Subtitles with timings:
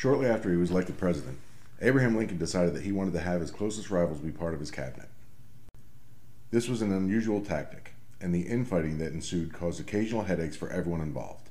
[0.00, 1.36] Shortly after he was elected president,
[1.82, 4.70] Abraham Lincoln decided that he wanted to have his closest rivals be part of his
[4.70, 5.10] cabinet.
[6.50, 11.02] This was an unusual tactic, and the infighting that ensued caused occasional headaches for everyone
[11.02, 11.50] involved.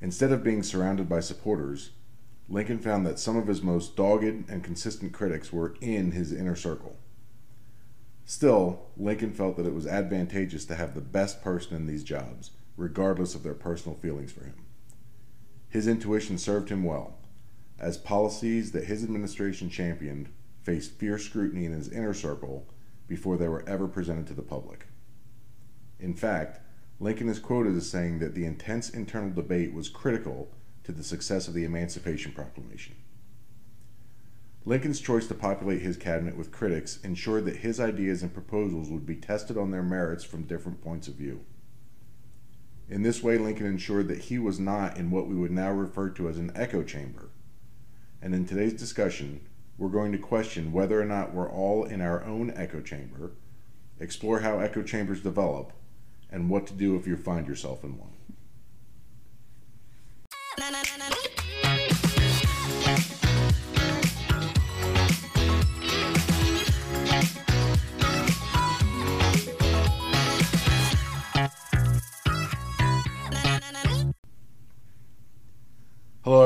[0.00, 1.90] Instead of being surrounded by supporters,
[2.48, 6.54] Lincoln found that some of his most dogged and consistent critics were in his inner
[6.54, 6.94] circle.
[8.24, 12.52] Still, Lincoln felt that it was advantageous to have the best person in these jobs,
[12.76, 14.54] regardless of their personal feelings for him.
[15.68, 17.18] His intuition served him well,
[17.78, 20.28] as policies that his administration championed
[20.62, 22.66] faced fierce scrutiny in his inner circle
[23.06, 24.86] before they were ever presented to the public.
[25.98, 26.60] In fact,
[27.00, 30.50] Lincoln is quoted as saying that the intense internal debate was critical
[30.84, 32.94] to the success of the Emancipation Proclamation.
[34.66, 39.04] Lincoln's choice to populate his cabinet with critics ensured that his ideas and proposals would
[39.04, 41.44] be tested on their merits from different points of view.
[42.88, 46.08] In this way, Lincoln ensured that he was not in what we would now refer
[46.10, 47.28] to as an echo chamber.
[48.24, 49.42] And in today's discussion,
[49.76, 53.32] we're going to question whether or not we're all in our own echo chamber,
[54.00, 55.74] explore how echo chambers develop,
[56.30, 58.14] and what to do if you find yourself in one.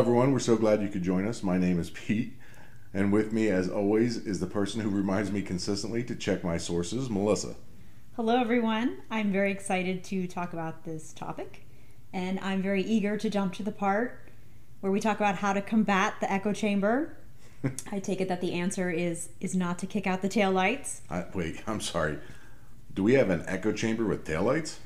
[0.09, 0.33] Everyone.
[0.33, 1.43] We're so glad you could join us.
[1.43, 2.33] My name is Pete,
[2.95, 6.57] and with me, as always, is the person who reminds me consistently to check my
[6.57, 7.57] sources, Melissa.
[8.17, 9.03] Hello, everyone.
[9.11, 11.67] I'm very excited to talk about this topic,
[12.11, 14.31] and I'm very eager to jump to the part
[14.81, 17.19] where we talk about how to combat the echo chamber.
[17.93, 21.03] I take it that the answer is is not to kick out the tail lights.
[21.11, 22.17] I, wait, I'm sorry.
[22.95, 24.77] Do we have an echo chamber with taillights?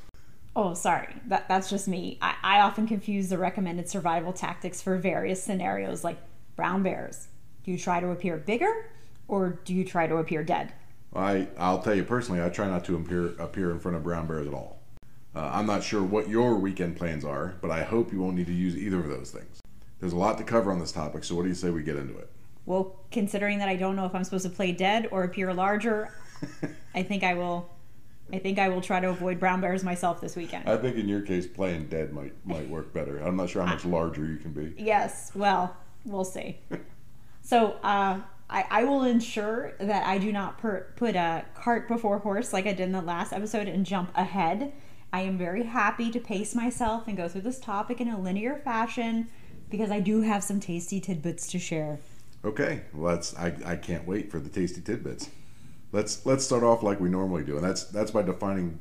[0.55, 1.15] Oh, sorry.
[1.27, 2.17] That, that's just me.
[2.21, 6.17] I, I often confuse the recommended survival tactics for various scenarios, like
[6.55, 7.27] brown bears.
[7.63, 8.89] Do you try to appear bigger,
[9.27, 10.73] or do you try to appear dead?
[11.15, 14.27] I I'll tell you personally, I try not to appear appear in front of brown
[14.27, 14.79] bears at all.
[15.35, 18.47] Uh, I'm not sure what your weekend plans are, but I hope you won't need
[18.47, 19.59] to use either of those things.
[19.99, 21.95] There's a lot to cover on this topic, so what do you say we get
[21.95, 22.29] into it?
[22.65, 26.13] Well, considering that I don't know if I'm supposed to play dead or appear larger,
[26.95, 27.69] I think I will.
[28.31, 30.67] I think I will try to avoid brown bears myself this weekend.
[30.67, 33.19] I think in your case, playing dead might might work better.
[33.19, 34.73] I'm not sure how much larger you can be.
[34.77, 35.31] Yes.
[35.35, 35.75] Well,
[36.05, 36.59] we'll see.
[37.41, 42.19] so, uh, I, I will ensure that I do not per, put a cart before
[42.19, 44.73] horse like I did in the last episode and jump ahead.
[45.11, 48.61] I am very happy to pace myself and go through this topic in a linear
[48.63, 49.27] fashion
[49.69, 51.99] because I do have some tasty tidbits to share.
[52.45, 55.29] Okay, well that's I, I can't wait for the tasty tidbits.
[55.93, 58.79] Let's let's start off like we normally do, and that's that's by defining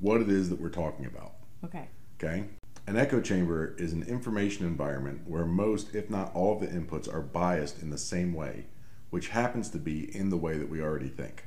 [0.00, 1.32] what it is that we're talking about.
[1.64, 1.88] Okay.
[2.16, 2.44] Okay.
[2.86, 7.12] An echo chamber is an information environment where most, if not all, of the inputs
[7.12, 8.66] are biased in the same way,
[9.10, 11.44] which happens to be in the way that we already think.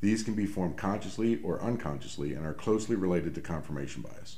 [0.00, 4.36] These can be formed consciously or unconsciously and are closely related to confirmation bias.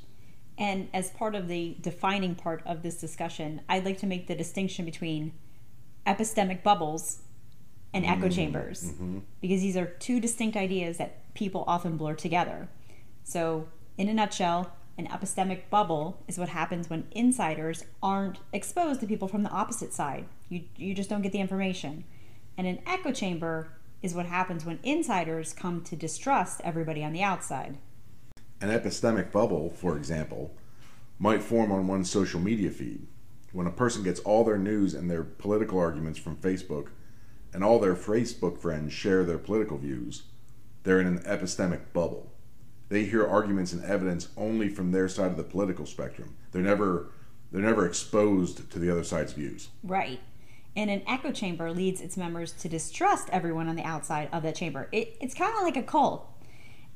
[0.57, 4.37] And as part of the defining part of this discussion, I'd like to make the
[4.37, 5.33] distinction between
[6.07, 7.19] epistemic bubbles
[7.95, 9.19] and echo chambers Mm-hmm.
[9.41, 12.69] because these are two distinct ideas that people often blur together.
[13.25, 19.07] So, in a nutshell, an epistemic bubble is what happens when insiders aren't exposed to
[19.07, 20.27] people from the opposite side.
[20.49, 22.05] You, you just don't get the information.
[22.57, 23.69] And an echo chamber
[24.03, 27.77] is what happens when insiders come to distrust everybody on the outside.
[28.61, 30.55] An epistemic bubble, for example,
[31.19, 33.07] might form on one's social media feed.
[33.53, 36.89] When a person gets all their news and their political arguments from Facebook,
[37.53, 40.25] and all their Facebook friends share their political views,
[40.83, 42.33] they're in an epistemic bubble.
[42.89, 46.37] They hear arguments and evidence only from their side of the political spectrum.
[46.53, 47.11] They're never
[47.53, 49.69] they're never exposed to the other side's views.
[49.83, 50.21] Right.
[50.75, 54.57] And an echo chamber leads its members to distrust everyone on the outside of that
[54.57, 54.89] chamber.
[54.93, 56.29] It, it's kind of like a cult.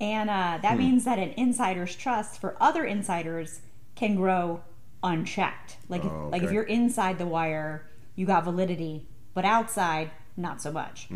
[0.00, 3.60] And uh, that means that an insider's trust for other insiders
[3.94, 4.62] can grow
[5.02, 5.76] unchecked.
[5.88, 10.60] Like, if, Oh, like if you're inside the wire, you got validity, but outside, not
[10.62, 11.08] so much.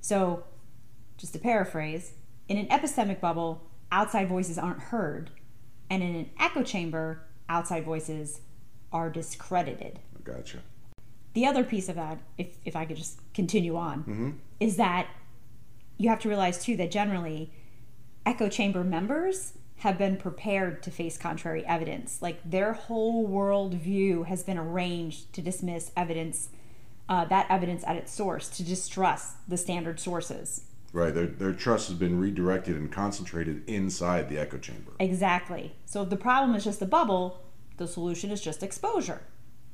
[0.00, 0.44] So,
[1.18, 2.12] just to paraphrase,
[2.48, 5.30] in an epistemic bubble, outside voices aren't heard.
[5.90, 8.40] And in an echo chamber, outside voices
[8.92, 10.58] are discredited Gotcha.
[11.34, 14.30] the other piece of that, if, if I could just continue on, Mm-hmm.
[14.60, 15.06] is that
[15.98, 17.52] you have to realize too that generally
[18.26, 22.20] echo chamber members have been prepared to face contrary evidence.
[22.22, 26.48] Like their whole world view has been arranged to dismiss evidence,
[27.12, 30.64] uh, that evidence at its source, to distrust the standard sources.
[30.94, 31.14] Right.
[31.14, 34.92] Their their trust has been redirected and concentrated inside the echo chamber.
[34.98, 35.74] Exactly.
[35.84, 37.42] So if the problem is just the bubble,
[37.76, 39.20] the solution is just exposure.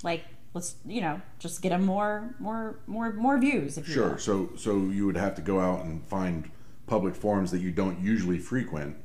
[0.03, 3.79] Like let's you know just get them more more more more views.
[3.79, 4.11] If Sure.
[4.11, 4.19] will.
[4.19, 6.51] So so you would have to go out and find
[6.87, 8.97] public forums that you don't usually frequent,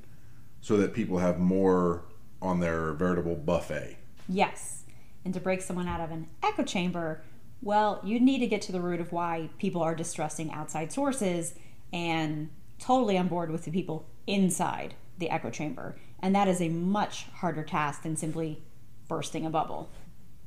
[0.62, 2.06] so that people have more
[2.42, 3.98] on their veritable buffet.
[4.28, 4.86] Yes.
[5.26, 7.22] And to break someone out of an echo chamber,
[7.64, 11.56] well, you need to get to the root of why people are distrusting outside sources
[11.94, 15.96] and totally on board with the people inside the echo chamber.
[16.22, 18.62] And that is a much harder task than simply
[19.08, 19.90] bursting a bubble.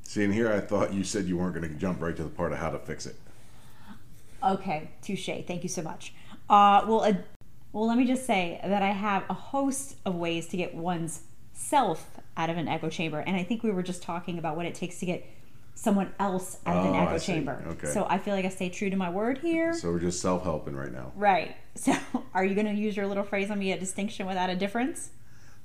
[0.02, 2.28] See, and here I thought you said you weren't going to jump right to the
[2.28, 3.16] part of how to fix it.
[4.42, 5.30] Okay, touche.
[5.46, 6.12] Thank you so much.
[6.48, 7.14] Uh, well, uh,
[7.72, 11.22] well, let me just say that I have a host of ways to get one's
[11.52, 14.66] self out of an echo chamber, and I think we were just talking about what
[14.66, 15.26] it takes to get
[15.76, 17.62] someone else out of an Oh, echo chamber.
[17.68, 17.86] Okay.
[17.88, 19.72] So I feel like I stay true to my word here.
[19.74, 21.12] So we're just self helping right now.
[21.14, 21.54] right.
[21.76, 21.92] So
[22.32, 25.10] are you going to use your little phrase on me a distinction without a difference?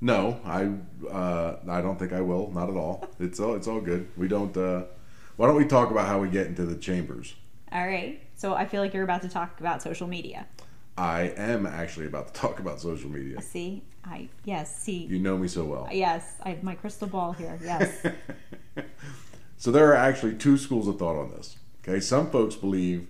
[0.02, 0.70] No, I
[1.10, 2.52] uh, I don't think I will.
[2.52, 3.08] Not at all.
[3.20, 4.08] It's all it's all good.
[4.18, 4.56] We don't.
[4.58, 4.84] Uh,
[5.38, 7.34] why don't we talk about how we get into the chambers?
[7.72, 8.20] All right.
[8.36, 10.48] So I feel like you're about to talk about social media.
[10.98, 13.42] I am actually about to talk about social media.
[13.42, 15.88] See, I yes, see, You know me so well.
[15.92, 17.58] yes, I have my crystal ball here.
[17.64, 17.90] Yes.
[19.62, 21.56] So there are actually two schools of thought on this.
[21.84, 23.06] Okay, some folks believe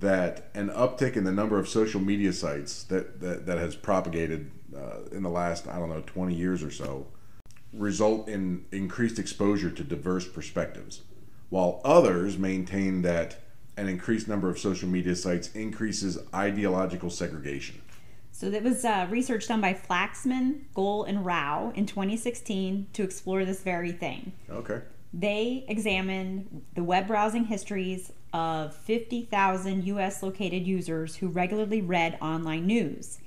[0.00, 4.50] that an uptick in the number of social media sites that that, that has propagated
[4.76, 7.06] uh, in the last I don't know 20 years or so
[7.72, 11.02] result in increased exposure to diverse perspectives,
[11.48, 13.36] while others maintain that
[13.76, 17.80] an increased number of social media sites increases ideological segregation.
[18.32, 23.44] So that was uh, research done by Flaxman, Goel, and Rao in 2016 to explore
[23.44, 24.32] this very thing.
[24.50, 24.80] Okay.
[25.16, 32.66] They examined the web browsing histories of 50,000 US located users who regularly read online
[32.66, 33.18] news.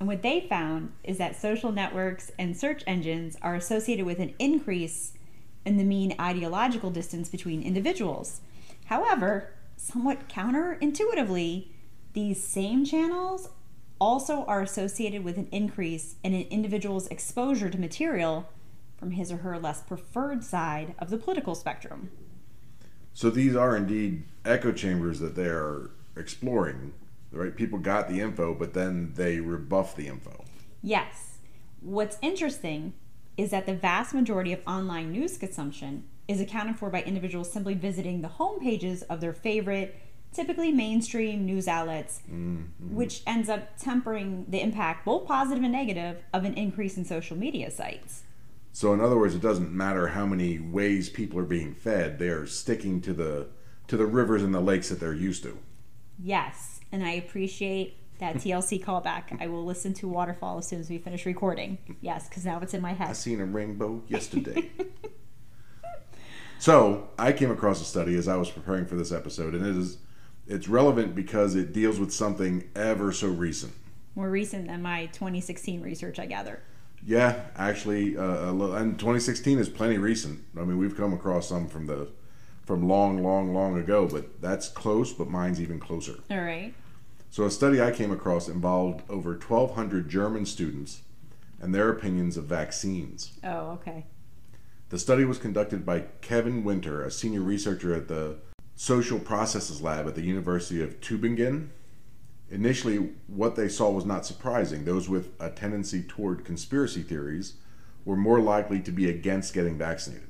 [0.00, 4.34] And what they found is that social networks and search engines are associated with an
[4.40, 5.12] increase
[5.64, 8.40] in the mean ideological distance between individuals.
[8.86, 11.68] However, somewhat counterintuitively,
[12.12, 13.50] these same channels
[14.00, 18.48] also are associated with an increase in an individual's exposure to material
[19.04, 22.10] from his or her less preferred side of the political spectrum.
[23.12, 26.94] So these are indeed echo chambers that they are exploring.
[27.30, 27.54] Right?
[27.54, 30.42] People got the info, but then they rebuff the info.
[30.80, 31.40] Yes.
[31.82, 32.94] What's interesting
[33.36, 37.74] is that the vast majority of online news consumption is accounted for by individuals simply
[37.74, 40.00] visiting the home pages of their favorite,
[40.32, 42.94] typically mainstream news outlets, mm-hmm.
[42.94, 47.36] which ends up tempering the impact, both positive and negative, of an increase in social
[47.36, 48.22] media sites.
[48.74, 52.28] So in other words, it doesn't matter how many ways people are being fed; they
[52.28, 53.46] are sticking to the
[53.86, 55.56] to the rivers and the lakes that they're used to.
[56.20, 59.40] Yes, and I appreciate that TLC callback.
[59.40, 61.78] I will listen to Waterfall as soon as we finish recording.
[62.00, 63.10] Yes, because now it's in my head.
[63.10, 64.72] I seen a rainbow yesterday.
[66.58, 69.76] so I came across a study as I was preparing for this episode, and it
[69.76, 69.98] is
[70.48, 73.72] it's relevant because it deals with something ever so recent.
[74.16, 76.60] More recent than my 2016 research, I gather.
[77.06, 80.42] Yeah, actually, uh, a little, and 2016 is plenty recent.
[80.56, 82.08] I mean, we've come across some from the
[82.64, 85.12] from long, long, long ago, but that's close.
[85.12, 86.20] But mine's even closer.
[86.30, 86.72] All right.
[87.30, 91.02] So, a study I came across involved over 1,200 German students
[91.60, 93.32] and their opinions of vaccines.
[93.42, 94.06] Oh, okay.
[94.90, 98.36] The study was conducted by Kevin Winter, a senior researcher at the
[98.76, 101.68] Social Processes Lab at the University of Tübingen.
[102.54, 104.84] Initially, what they saw was not surprising.
[104.84, 107.54] Those with a tendency toward conspiracy theories
[108.04, 110.28] were more likely to be against getting vaccinated.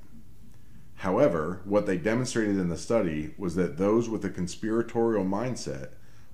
[0.97, 5.91] However, what they demonstrated in the study was that those with a conspiratorial mindset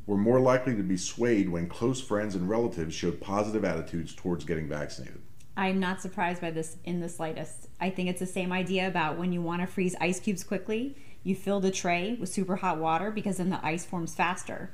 [0.07, 4.45] were more likely to be swayed when close friends and relatives showed positive attitudes towards
[4.45, 5.21] getting vaccinated.
[5.57, 7.67] I'm not surprised by this in the slightest.
[7.81, 10.97] I think it's the same idea about when you want to freeze ice cubes quickly,
[11.25, 14.71] you fill the tray with super hot water because then the ice forms faster.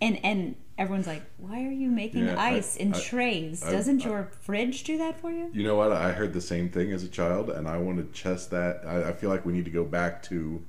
[0.00, 3.64] And and everyone's like, "Why are you making Yeah, I- ice in I- trays?
[3.64, 5.92] I- Doesn't I- your fridge do that for you?" You know what?
[5.92, 8.82] I heard the same thing as a child, and I want to test that.
[8.86, 10.62] I, I feel like we need to go back to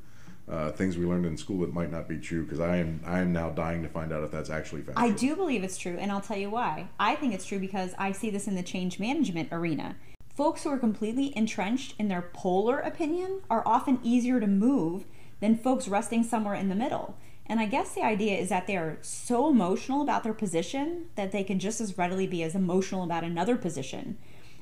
[0.50, 3.19] uh, things we learned in school that might not be true because I am I
[3.19, 5.05] am now dying to find out if that's actually factual.
[5.05, 6.88] I do believe it's true, and I'll tell you why.
[7.00, 9.95] I think it's true because I see this in the change management arena.
[10.33, 15.03] Folks who are completely entrenched in their polar opinion are often easier to move
[15.39, 17.15] than folks resting somewhere in the middle.
[17.50, 21.32] And I guess the idea is that they are so emotional about their position that
[21.32, 24.20] they can just as readily be as emotional about another position.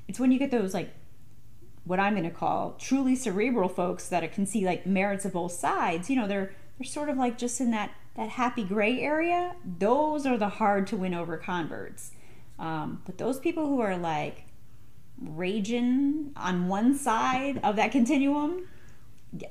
[0.07, 0.93] It's when you get those like
[1.83, 5.51] what I'm going to call truly cerebral folks that can see like merits of both
[5.51, 6.09] sides.
[6.09, 9.55] You know, they're they're sort of like just in that that happy gray area.
[9.79, 12.11] Those are the hard to win over converts.
[12.57, 14.45] Um, but those people who are like
[15.21, 18.67] raging on one side of that continuum,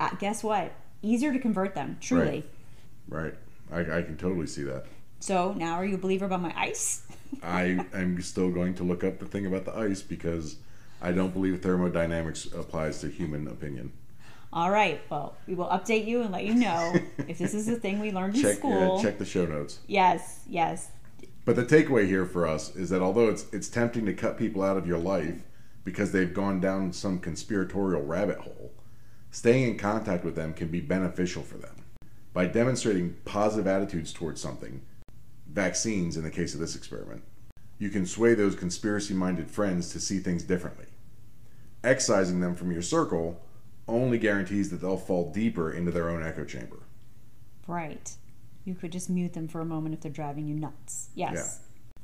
[0.01, 0.73] uh, guess what?
[1.03, 2.25] Easier to convert them, truly.
[2.25, 2.51] Right.
[3.09, 3.35] Right.
[3.71, 4.87] I, I can totally see that.
[5.21, 7.03] So now are you a believer about my ice?
[7.43, 10.57] I am still going to look up the thing about the ice because
[11.01, 13.93] I don't believe thermodynamics applies to human opinion.
[14.53, 15.01] All right.
[15.11, 16.95] Well, we will update you and let you know
[17.29, 19.03] if this is a thing we learned in school.
[19.03, 19.81] check the show notes.
[19.87, 20.91] Yes, yes.
[21.45, 24.63] But the takeaway here for us is that although it's it's tempting to cut people
[24.63, 25.43] out of your life
[25.85, 28.73] because they've gone down some conspiratorial rabbit hole,
[29.31, 31.76] staying in contact with them can be beneficial for them.
[32.37, 34.83] By demonstrating positive attitudes towards something,
[35.51, 37.23] vaccines in the case of this experiment,
[37.79, 40.85] you can sway those conspiracy minded friends to see things differently.
[41.83, 43.41] Excising them from your circle
[43.89, 46.83] only guarantees that they'll fall deeper into their own echo chamber.
[47.67, 48.13] Right.
[48.67, 51.09] You could just mute them for a moment if they're driving you nuts.
[51.15, 51.61] Yes.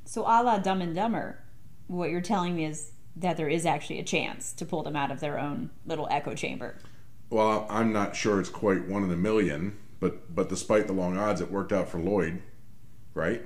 [0.06, 1.44] So, a la Dumb and Dumber,
[1.88, 5.10] what you're telling me is that there is actually a chance to pull them out
[5.10, 6.78] of their own little echo chamber.
[7.28, 11.16] Well, I'm not sure it's quite one in a million, but but despite the long
[11.16, 12.42] odds, it worked out for Lloyd,
[13.14, 13.40] right?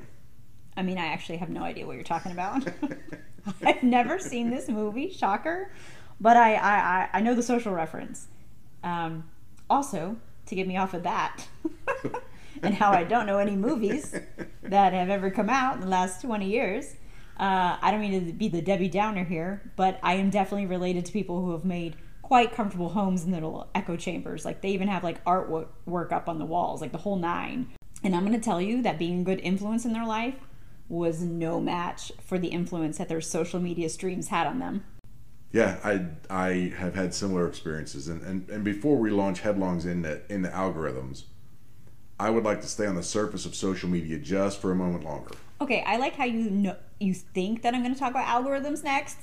[0.74, 2.66] I mean, I actually have no idea what you're talking about.
[3.62, 5.70] I've never seen this movie, shocker,
[6.18, 8.26] but I, I, I- know the social reference.
[8.82, 9.24] Um,
[9.70, 11.46] also, to get me off of that,
[12.62, 14.18] and how I don't know any movies
[14.62, 16.94] that have ever come out in the last 20 years,
[17.38, 21.04] uh, I don't mean to be the Debbie Downer here, but I am definitely related
[21.06, 21.96] to people who have made
[22.26, 24.44] quite comfortable homes in little echo chambers.
[24.44, 27.68] Like they even have like artwork work up on the walls, like the whole nine.
[28.02, 30.34] And I'm going to tell you that being a good influence in their life
[30.88, 34.82] was no match for the influence that their social media streams had on them.
[35.52, 40.20] Yeah, I I have had similar experiences, and and, and before we launch headlongs into
[40.28, 41.22] into algorithms,
[42.18, 45.04] I would like to stay on the surface of social media just for a moment
[45.04, 45.30] longer.
[45.60, 48.82] Okay, I like how you know you think that I'm going to talk about algorithms
[48.82, 49.18] next.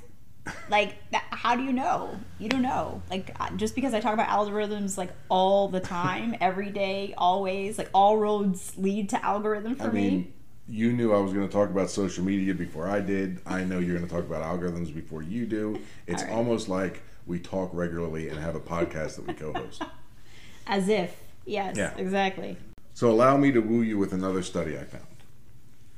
[0.70, 2.20] Like, that, how do you know?
[2.40, 3.02] You don't know.
[3.10, 7.90] Like, just because I talk about algorithms like all the time, every day, always, like
[7.94, 10.32] all roads lead to algorithm for I me.
[10.68, 13.40] you knew I was going to talk about social media before I did.
[13.46, 15.80] I know you're going to talk about algorithms before you do.
[16.08, 16.32] It's right.
[16.34, 19.82] almost like we talk regularly and have a podcast that we co-host.
[20.68, 21.94] As if, yes, Yeah.
[21.98, 22.58] exactly.
[22.94, 25.06] So allow me to woo you with another study I found.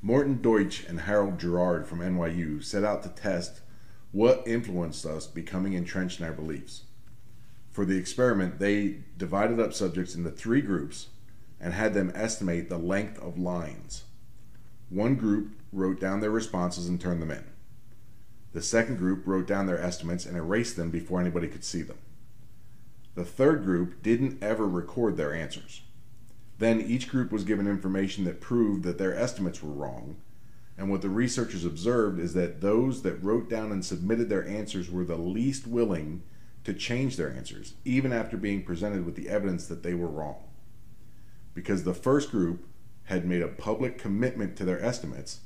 [0.02, 3.62] Morton Deutsch and Harold Gerard from NYU set out to test
[4.16, 6.84] what influenced us becoming entrenched in our beliefs.
[7.70, 11.08] For the experiment, they divided up subjects into three groups
[11.60, 14.06] and had them estimate the length of lines.
[14.90, 17.44] One group wrote down their responses and turned them in.
[18.54, 21.98] The second group wrote down their estimates and erased them before anybody could see them.
[23.16, 25.82] The third group didn't ever record their answers.
[26.58, 30.16] Then each group was given information that proved that their estimates were wrong.
[30.77, 34.89] And what the researchers observed is that those that wrote down and submitted their answers
[34.89, 36.24] were the least willing
[36.65, 40.44] to change their answers, even after being presented with the evidence that they were wrong.
[41.53, 42.67] Because the first group
[43.05, 45.41] had made a public commitment to their estimates,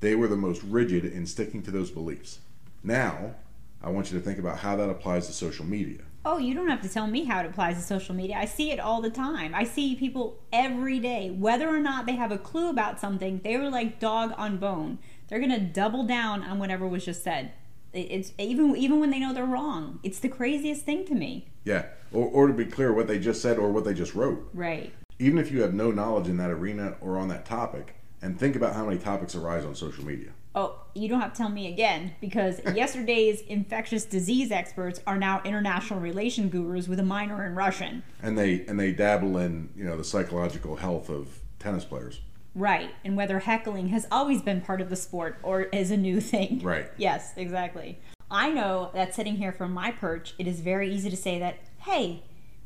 [0.00, 2.40] they were the most rigid in sticking to those beliefs.
[2.82, 3.36] Now,
[3.82, 6.02] I want you to think about how that applies to social media.
[6.26, 8.36] Oh, you don't have to tell me how it applies to social media.
[8.38, 9.54] I see it all the time.
[9.54, 13.58] I see people every day, whether or not they have a clue about something, they
[13.58, 14.98] were like dog on bone.
[15.28, 17.52] They're gonna double down on whatever was just said.
[17.92, 20.00] It's even even when they know they're wrong.
[20.02, 21.46] It's the craziest thing to me.
[21.64, 24.48] Yeah, or, or to be clear, what they just said or what they just wrote.
[24.54, 24.92] Right.
[25.18, 28.56] even if you have no knowledge in that arena or on that topic, and think
[28.56, 30.30] about how many topics arise on social media.
[30.54, 35.42] Oh, you don't have to tell me again because yesterday's infectious disease experts are now
[35.44, 38.04] international relation gurus with a minor in Russian.
[38.22, 42.20] And they and they dabble in, you know, the psychological health of tennis players.
[42.54, 42.90] Right.
[43.04, 46.60] And whether heckling has always been part of the sport or is a new thing.
[46.62, 46.86] Right.
[46.96, 47.98] Yes, exactly.
[48.30, 51.58] I know that sitting here from my perch, it is very easy to say that,
[51.78, 52.22] hey,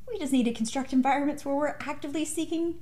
[0.06, 2.76] we just need to construct environments where we're actively seeking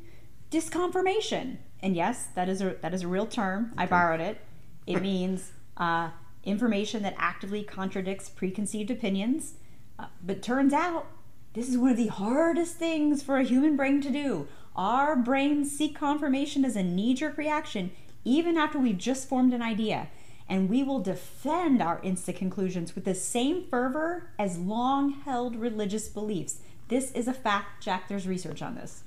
[0.51, 1.59] disconfirmation.
[1.81, 3.73] And yes, that is a that is a real term.
[3.77, 4.41] I borrowed it.
[4.87, 6.11] It means uh,
[6.45, 9.55] information that actively contradicts preconceived opinions.
[9.99, 11.07] Uh, but turns out
[11.55, 14.47] this is one of the hardest things for a human brain to do.
[14.77, 17.91] Our brains seek confirmation as a knee jerk reaction,
[18.25, 20.09] even after we've just formed an idea.
[20.49, 26.09] And we will defend our instant conclusions with the same fervor as long held religious
[26.09, 26.61] beliefs.
[26.89, 28.07] This is a fact, Jack.
[28.07, 29.03] There's research on this.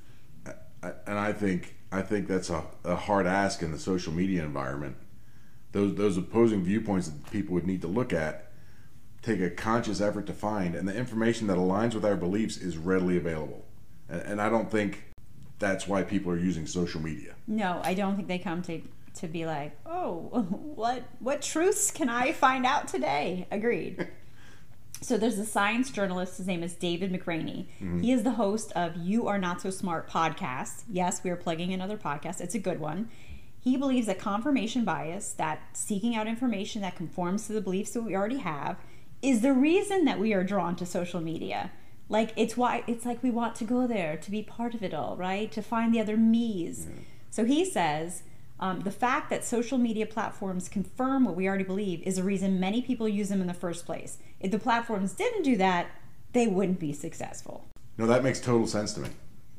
[0.81, 4.95] And I think I think that's a, a hard ask in the social media environment.
[5.71, 8.49] Those those opposing viewpoints that people would need to look at
[9.21, 12.77] take a conscious effort to find, and the information that aligns with our beliefs is
[12.77, 13.65] readily available.
[14.07, 15.03] And, and I don't think
[15.59, 17.35] that's why people are using social media.
[17.47, 18.81] No, I don't think they come to
[19.15, 20.15] to be like, oh,
[20.75, 23.47] what what truths can I find out today?
[23.51, 24.07] Agreed.
[25.01, 26.37] So there's a science journalist.
[26.37, 27.67] His name is David McRaney.
[27.81, 28.01] Mm-hmm.
[28.01, 30.83] He is the host of You Are Not So Smart podcast.
[30.89, 32.41] Yes, we are plugging another podcast.
[32.41, 33.09] It's a good one.
[33.61, 38.03] He believes that confirmation bias, that seeking out information that conforms to the beliefs that
[38.03, 38.77] we already have,
[39.21, 41.71] is the reason that we are drawn to social media.
[42.07, 44.93] Like it's why it's like we want to go there to be part of it
[44.93, 45.51] all, right?
[45.51, 46.87] To find the other me's.
[47.29, 48.23] So he says
[48.59, 52.59] um, the fact that social media platforms confirm what we already believe is a reason
[52.59, 54.17] many people use them in the first place.
[54.39, 55.87] If the platforms didn't do that,
[56.33, 57.67] they wouldn't be successful.
[57.97, 59.09] No, that makes total sense to me,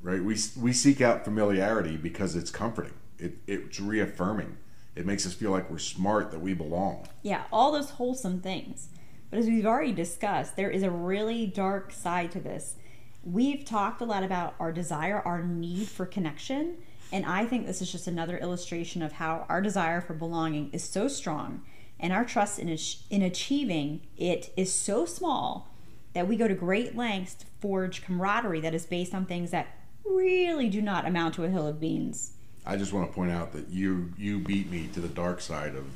[0.02, 0.22] right?
[0.22, 2.92] We we seek out familiarity because it's comforting.
[3.20, 4.56] It it's reaffirming.
[4.96, 7.06] It makes us feel like we're smart, that we belong.
[7.22, 8.88] Yeah, all those wholesome things.
[9.30, 12.74] But as we've already discussed, there is a really dark side to this.
[13.22, 16.78] We've talked a lot about our desire, our need for connection,
[17.12, 20.82] and I think this is just another illustration of how our desire for belonging is
[20.82, 21.62] so strong
[22.00, 22.76] and our trust in,
[23.10, 25.68] in achieving it is so small
[26.14, 29.68] that we go to great lengths to forge camaraderie that is based on things that
[30.04, 32.32] really do not amount to a hill of beans.
[32.66, 35.74] I just want to point out that you you beat me to the dark side
[35.74, 35.86] of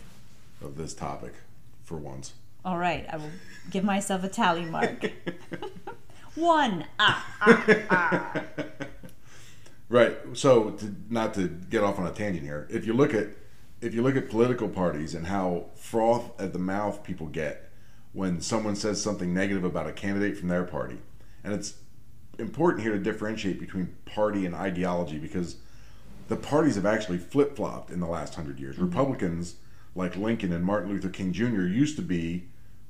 [0.62, 1.35] of this topic
[1.85, 2.33] for once.
[2.64, 3.30] All right, I will
[3.71, 5.11] give myself a tally mark.
[6.35, 6.87] One.
[6.99, 8.42] Ah.
[9.88, 10.16] Right.
[10.33, 13.28] So, to, not to get off on a tangent here, if you look at
[13.80, 17.71] if you look at political parties and how froth at the mouth people get
[18.12, 20.99] when someone says something negative about a candidate from their party,
[21.44, 21.75] and it's
[22.38, 25.56] important here to differentiate between party and ideology because
[26.28, 28.76] the parties have actually flip flopped in the last hundred years.
[28.76, 28.86] Mm-hmm.
[28.86, 29.56] Republicans
[29.94, 31.62] like Lincoln and Martin Luther King Jr.
[31.62, 32.44] used to be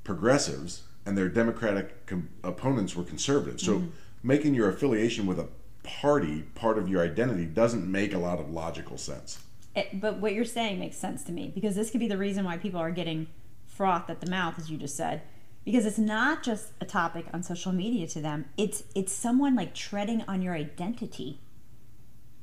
[0.04, 3.64] progressives, and their Democratic com- opponents were conservatives.
[3.64, 3.88] So, mm-hmm.
[4.22, 5.48] making your affiliation with a
[5.82, 9.40] party part of your identity doesn't make a lot of logical sense.
[9.76, 12.44] It- but what you're saying makes sense to me because this could be the reason
[12.44, 13.26] why people are getting
[13.66, 15.22] froth at the mouth, as you just said,
[15.64, 18.46] because it's not just a topic on social media to them.
[18.56, 21.40] It's it's someone like treading on your identity.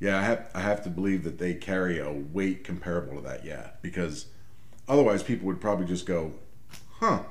[0.02, 3.44] Yeah, I have I have to believe that they carry a weight comparable to that.
[3.44, 4.26] Yeah, because
[4.88, 6.32] otherwise people would probably just go,
[6.98, 7.22] "Huh,"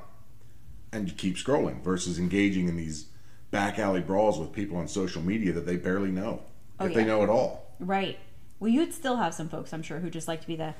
[0.90, 3.08] and keep scrolling versus engaging in these
[3.50, 6.44] back alley brawls with people on social media that they barely know,
[6.80, 7.74] Oh, if they know at all.
[7.78, 8.18] Right.
[8.58, 10.72] Well, you'd still have some folks, I'm sure, who just like to be the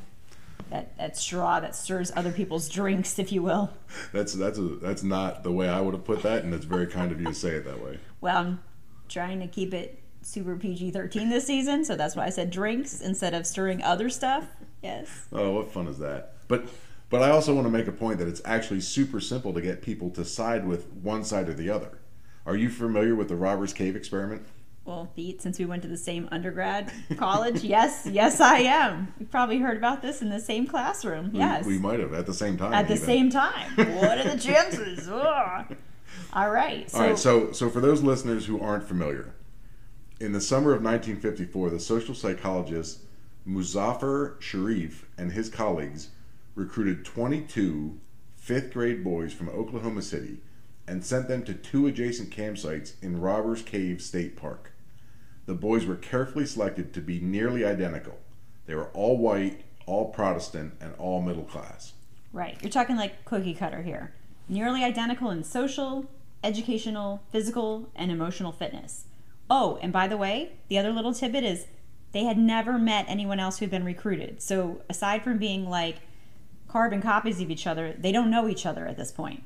[0.70, 3.70] that that straw that stirs other people's drinks, if you will.
[4.14, 6.86] That's that's a, that's not the way I would have put that, and it's very
[6.86, 7.98] kind of you to say it that way.
[8.22, 8.60] Well, I'm
[9.10, 13.34] trying to keep it super PG-13 this season, so that's why I said drinks instead
[13.34, 14.46] of stirring other stuff.
[14.82, 15.26] Yes.
[15.32, 16.34] Oh, what fun is that?
[16.48, 16.66] But
[17.10, 19.82] but I also want to make a point that it's actually super simple to get
[19.82, 21.98] people to side with one side or the other.
[22.46, 24.46] Are you familiar with the Robbers Cave experiment?
[24.84, 29.14] Well, Pete, since we went to the same undergrad college, yes, yes, I am.
[29.20, 31.30] You probably heard about this in the same classroom.
[31.32, 31.66] Yes.
[31.66, 32.72] We, might have at the same time.
[32.72, 33.06] At the even.
[33.06, 33.70] same time.
[33.76, 35.08] what are the chances?
[35.08, 36.90] All right.
[36.90, 39.34] So, All right, so so for those listeners who aren't familiar,
[40.22, 43.00] in the summer of 1954, the social psychologist
[43.46, 46.10] Muzafer Sherif and his colleagues
[46.54, 47.98] recruited 22
[48.36, 50.38] fifth grade boys from Oklahoma City
[50.86, 54.70] and sent them to two adjacent campsites in Robbers Cave State Park.
[55.46, 58.20] The boys were carefully selected to be nearly identical.
[58.66, 61.94] They were all white, all Protestant, and all middle class.
[62.32, 62.56] right.
[62.62, 64.12] You're talking like cookie cutter here.
[64.48, 66.06] Nearly identical in social,
[66.44, 69.06] educational, physical, and emotional fitness.
[69.50, 71.66] Oh, and by the way, the other little tidbit is
[72.12, 74.42] they had never met anyone else who'd been recruited.
[74.42, 75.96] So aside from being like
[76.68, 79.42] carbon copies of each other, they don't know each other at this point.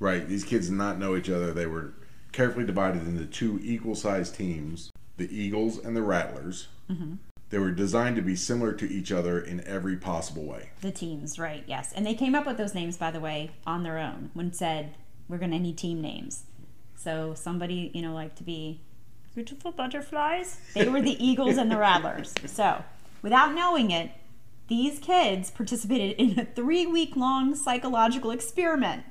[0.00, 0.28] Right.
[0.28, 1.52] These kids did not know each other.
[1.52, 1.94] They were
[2.32, 6.68] carefully divided into two equal sized teams the Eagles and the Rattlers.
[6.88, 7.14] Mm-hmm.
[7.50, 10.70] They were designed to be similar to each other in every possible way.
[10.80, 11.64] The teams, right?
[11.66, 14.30] Yes, and they came up with those names, by the way, on their own.
[14.34, 14.94] When said
[15.28, 16.44] we're going to need team names,
[16.94, 18.80] so somebody you know like to be
[19.38, 20.58] beautiful butterflies.
[20.74, 22.34] They were the Eagles and the Rattlers.
[22.46, 22.82] So,
[23.22, 24.10] without knowing it,
[24.66, 29.04] these kids participated in a three-week-long psychological experiment.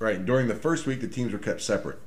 [0.00, 0.26] Right.
[0.26, 2.00] During the first week, the teams were kept separate.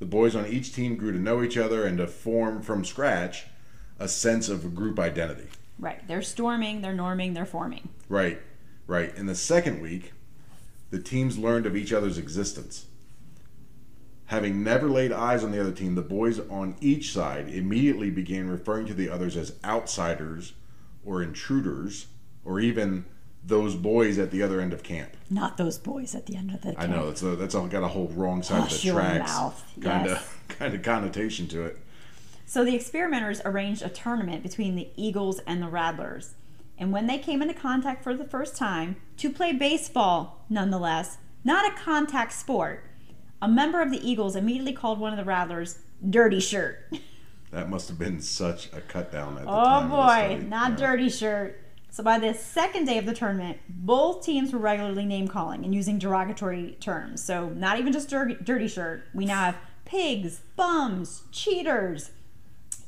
[0.00, 3.46] The boys on each team grew to know each other and to form from scratch
[4.00, 5.46] a sense of group identity.
[5.78, 6.04] Right?
[6.08, 7.90] They're storming, they're norming, they're forming.
[8.08, 8.40] Right,
[8.88, 9.16] right.
[9.16, 10.14] In the second week,
[10.90, 12.86] the teams learned of each other's existence.
[14.30, 18.48] Having never laid eyes on the other team, the boys on each side immediately began
[18.48, 20.52] referring to the others as outsiders
[21.04, 22.06] or intruders
[22.44, 23.06] or even
[23.44, 25.16] those boys at the other end of camp.
[25.30, 26.74] Not those boys at the end of the.
[26.74, 26.78] Camp.
[26.78, 29.32] I know that's a, that's all got a whole wrong side of the tracks
[29.80, 30.20] kind yes.
[30.20, 31.78] of kind of connotation to it.
[32.46, 36.34] So the experimenters arranged a tournament between the Eagles and the Rattlers.
[36.78, 41.66] And when they came into contact for the first time, to play baseball, nonetheless, not
[41.68, 42.84] a contact sport,
[43.42, 46.78] a member of the Eagles immediately called one of the Rattlers dirty shirt.
[47.52, 49.88] That must have been such a cut down at the Oh time.
[49.90, 50.76] the boy, not Yeah.
[50.86, 51.60] dirty shirt.
[51.90, 55.74] So by the second day of the tournament, both teams were regularly name calling and
[55.74, 57.24] using derogatory terms.
[57.24, 59.02] So not even just dirty, dirty shirt.
[59.12, 62.12] We now have pigs, bums, cheaters.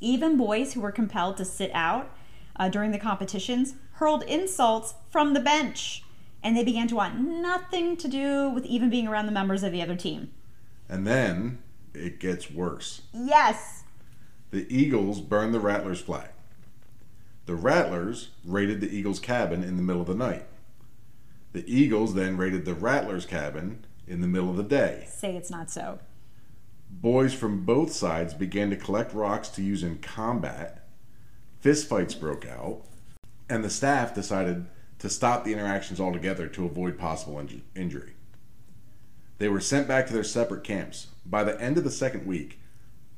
[0.01, 2.15] Even boys who were compelled to sit out
[2.55, 6.05] uh, during the competitions hurled insults from the bench,
[6.41, 9.73] and they began to want nothing to do with even being around the members of
[9.73, 10.31] the other team.
[10.93, 11.63] And then
[11.95, 13.01] it gets worse.
[13.15, 13.85] Yes,
[14.51, 16.29] The Eagles burned the Rattlers' flag.
[17.47, 20.45] The Rattlers raided the Eagles' cabin in the middle of the night.
[21.55, 25.07] The Eagles then raided the Rattlers' cabin in the middle of the day.
[25.09, 25.99] say it's not so.
[26.91, 30.87] Boys from both sides began to collect rocks to use in combat.
[31.65, 32.83] Fistfights broke out,
[33.49, 34.67] and the staff decided
[34.99, 38.13] to stop the interactions altogether to avoid possible inju- injury.
[39.43, 41.09] They were sent back to their separate camps.
[41.27, 42.61] By the end of the second week,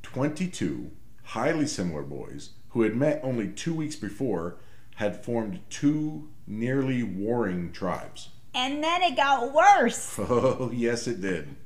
[0.05, 0.91] 22
[1.23, 4.57] highly similar boys who had met only two weeks before
[4.95, 8.31] had formed two nearly warring tribes.
[8.55, 10.19] And then it got worse.
[10.19, 11.57] Oh, yes, it did.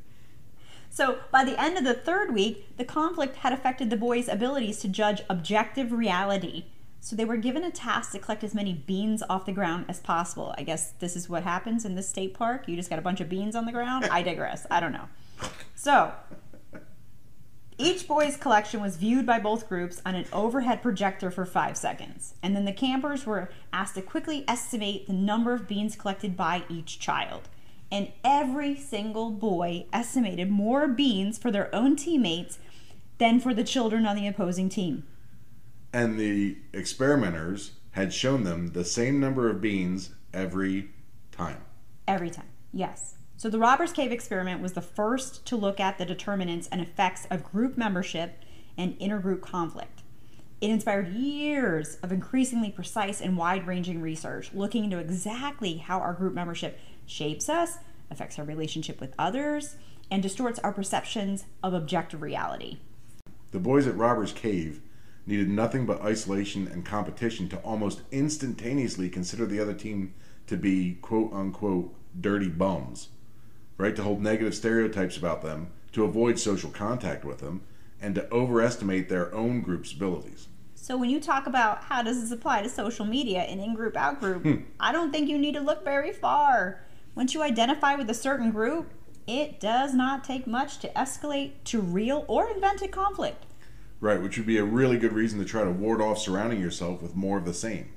[0.90, 4.80] So, by the end of the third week, the conflict had affected the boys' abilities
[4.80, 6.64] to judge objective reality.
[7.00, 10.00] So, they were given a task to collect as many beans off the ground as
[10.00, 10.54] possible.
[10.58, 12.68] I guess this is what happens in this state park.
[12.68, 14.06] You just got a bunch of beans on the ground.
[14.06, 14.66] I digress.
[14.70, 15.08] I don't know.
[15.74, 16.12] So,
[17.80, 22.34] each boy's collection was viewed by both groups on an overhead projector for five seconds.
[22.42, 26.64] And then the campers were asked to quickly estimate the number of beans collected by
[26.68, 27.48] each child.
[27.92, 32.58] And every single boy estimated more beans for their own teammates
[33.18, 35.04] than for the children on the opposing team.
[35.92, 40.90] And the experimenters had shown them the same number of beans every
[41.32, 41.62] time.
[42.06, 43.16] Every time, yes.
[43.36, 47.26] So the Robbers Cave experiment was the first to look at the determinants and effects
[47.30, 48.42] of group membership
[48.76, 50.02] and intergroup conflict.
[50.60, 56.12] It inspired years of increasingly precise and wide ranging research looking into exactly how our
[56.12, 57.78] group membership shapes us,
[58.10, 59.76] affects our relationship with others,
[60.10, 62.78] and distorts our perceptions of objective reality.
[63.52, 64.80] The boys at Robbers Cave
[65.28, 70.14] needed nothing but isolation and competition to almost instantaneously consider the other team
[70.46, 73.08] to be quote unquote dirty bums,
[73.76, 73.94] right?
[73.94, 77.60] To hold negative stereotypes about them, to avoid social contact with them,
[78.00, 80.48] and to overestimate their own group's abilities.
[80.74, 84.42] So when you talk about how does this apply to social media and in-group out-group,
[84.42, 84.56] hmm.
[84.80, 86.80] I don't think you need to look very far.
[87.14, 88.90] Once you identify with a certain group,
[89.26, 93.44] it does not take much to escalate to real or invented conflict.
[94.00, 97.02] Right, which would be a really good reason to try to ward off surrounding yourself
[97.02, 97.90] with more of the same,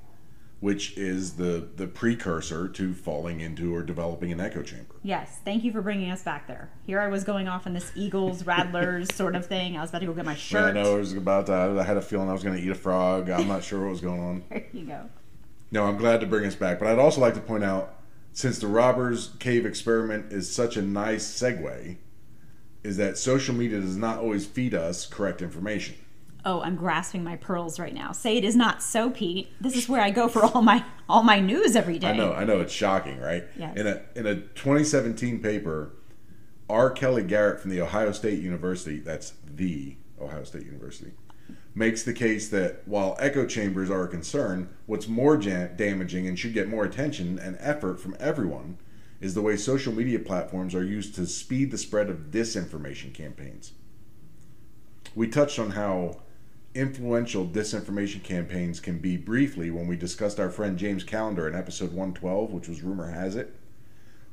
[0.60, 4.96] which is the the precursor to falling into or developing an echo chamber.
[5.04, 6.72] Yes, thank you for bringing us back there.
[6.88, 9.78] Here I was going off on this Eagles, Rattlers sort of thing.
[9.78, 10.76] I was about to go get my shirt.
[10.76, 11.54] Yeah, I know I was about to.
[11.54, 13.30] I had a feeling I was going to eat a frog.
[13.30, 14.44] I'm not sure what was going on.
[14.50, 15.10] There you go.
[15.72, 17.96] No, I'm glad to bring us back, but I'd also like to point out,
[18.34, 21.98] since the robbers cave experiment is such a nice segue,
[22.84, 25.96] is that social media does not always feed us correct information.
[26.44, 28.12] Oh, I'm grasping my pearls right now.
[28.14, 29.50] Say it is not so, Pete.
[29.62, 32.08] This is where I go for all my all my news every day.
[32.08, 33.44] I know, I know, it's shocking, right?
[33.56, 33.78] Yes.
[33.78, 35.92] In a in a 2017 paper,
[36.68, 36.90] R.
[36.90, 41.12] Kelly Garrett from the Ohio State University, that's the Ohio State University,
[41.76, 46.40] makes the case that while echo chambers are a concern, what's more ja- damaging and
[46.40, 48.80] should get more attention and effort from everyone
[49.22, 53.74] is the way social media platforms are used to speed the spread of disinformation campaigns.
[55.16, 56.22] We touched on how
[56.74, 61.90] influential disinformation campaigns can be briefly when we discussed our friend James Callender in episode
[61.90, 63.56] 112, which was Rumor Has It.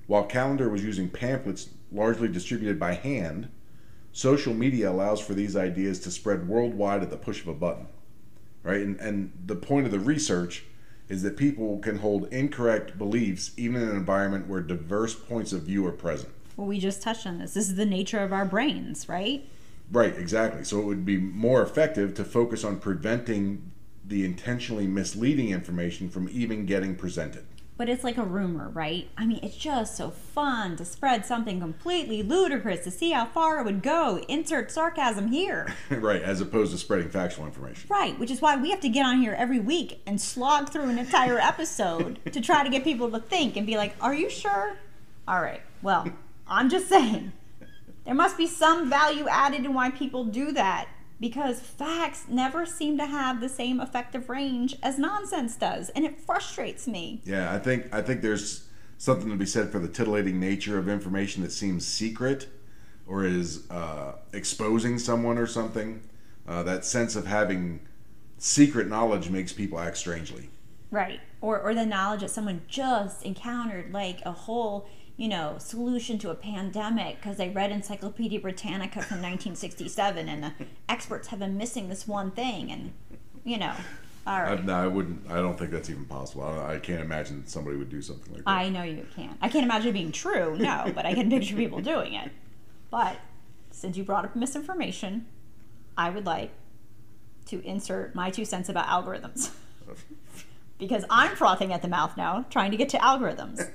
[0.07, 3.49] While Callender was using pamphlets largely distributed by hand,
[4.13, 7.89] social media allows for these ideas to spread worldwide at the push of a button.
[8.63, 8.81] Right?
[8.81, 10.65] And, and the point of the research
[11.09, 15.63] is that people can hold incorrect beliefs even in an environment where diverse points of
[15.63, 16.33] view are present.
[16.57, 17.55] Well, we just touched on this.
[17.55, 19.49] This is the nature of our brains, right?
[19.91, 20.65] Right, exactly.
[20.65, 23.71] So it would be more effective to focus on preventing
[24.05, 27.45] the intentionally misleading information from even getting presented.
[27.79, 29.09] But it's like a rumor, right?
[29.17, 33.61] I mean, it's just so fun to spread something completely ludicrous to see how far
[33.61, 34.19] it would go.
[34.29, 35.73] Insert sarcasm here.
[35.91, 37.89] right, as opposed to spreading factual information.
[37.89, 40.91] Right, which is why we have to get on here every week and slog through
[40.91, 44.29] an entire episode to try to get people to think and be like, Are you
[44.29, 44.77] sure?
[45.29, 46.11] All right, well,
[46.49, 47.33] I'm just saying.
[48.05, 50.89] There must be some value added in why people do that
[51.21, 56.21] because facts never seem to have the same effective range as nonsense does, and it
[56.21, 57.21] frustrates me.
[57.25, 60.89] Yeah, I think I think there's something to be said for the titillating nature of
[60.89, 62.49] information that seems secret
[63.07, 66.03] or is uh, exposing someone or something,
[66.47, 67.81] uh, that sense of having
[68.37, 70.51] secret knowledge makes people act strangely.
[70.91, 71.21] Right.
[71.41, 76.31] Or, or the knowledge that someone just encountered like a whole, you know, solution to
[76.31, 80.53] a pandemic because they read Encyclopedia Britannica from 1967 and the
[80.89, 82.71] experts have been missing this one thing.
[82.71, 82.93] And,
[83.45, 83.75] you know,
[84.25, 85.29] all I, no, I wouldn't.
[85.29, 86.45] I don't think that's even possible.
[86.45, 88.51] I, I can't imagine somebody would do something like that.
[88.51, 89.37] I know you can't.
[89.43, 92.31] I can't imagine it being true, no, but I can picture people doing it.
[92.89, 93.17] But
[93.73, 95.27] since you brought up misinformation,
[95.97, 96.53] I would like
[97.47, 99.51] to insert my two cents about algorithms.
[100.79, 103.69] because I'm frothing at the mouth now, trying to get to algorithms.